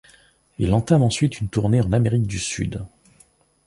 [0.57, 2.87] Il entame ensuite une tournée en Amérique du Sud.